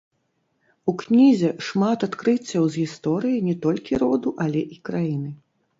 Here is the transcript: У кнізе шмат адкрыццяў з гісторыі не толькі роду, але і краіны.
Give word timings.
У 0.91 0.95
кнізе 1.01 1.51
шмат 1.67 2.07
адкрыццяў 2.09 2.63
з 2.67 2.75
гісторыі 2.85 3.47
не 3.53 3.57
толькі 3.69 3.93
роду, 4.07 4.29
але 4.49 4.61
і 4.77 4.85
краіны. 4.91 5.29